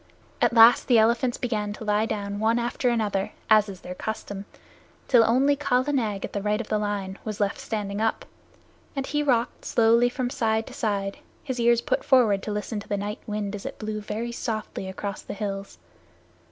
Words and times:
At 0.41 0.51
last 0.53 0.87
the 0.87 0.97
elephants 0.97 1.37
began 1.37 1.73
to 1.73 1.83
lie 1.83 2.07
down 2.07 2.39
one 2.39 2.57
after 2.57 2.89
another 2.89 3.33
as 3.51 3.69
is 3.69 3.81
their 3.81 3.93
custom, 3.93 4.45
till 5.07 5.23
only 5.23 5.55
Kala 5.55 5.93
Nag 5.93 6.25
at 6.25 6.33
the 6.33 6.41
right 6.41 6.59
of 6.59 6.69
the 6.69 6.79
line 6.79 7.19
was 7.23 7.39
left 7.39 7.59
standing 7.59 8.01
up; 8.01 8.25
and 8.95 9.05
he 9.05 9.21
rocked 9.21 9.63
slowly 9.63 10.09
from 10.09 10.31
side 10.31 10.65
to 10.65 10.73
side, 10.73 11.19
his 11.43 11.59
ears 11.59 11.81
put 11.81 12.03
forward 12.03 12.41
to 12.41 12.51
listen 12.51 12.79
to 12.79 12.87
the 12.87 12.97
night 12.97 13.19
wind 13.27 13.53
as 13.53 13.63
it 13.63 13.77
blew 13.77 14.01
very 14.01 14.31
slowly 14.31 14.87
across 14.87 15.21
the 15.21 15.35
hills. 15.35 15.77